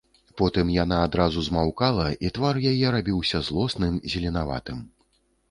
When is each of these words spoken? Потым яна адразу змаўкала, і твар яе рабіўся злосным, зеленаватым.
Потым 0.39 0.69
яна 0.83 0.97
адразу 1.07 1.43
змаўкала, 1.47 2.07
і 2.27 2.31
твар 2.39 2.59
яе 2.71 2.87
рабіўся 2.97 3.43
злосным, 3.51 4.01
зеленаватым. 4.17 4.83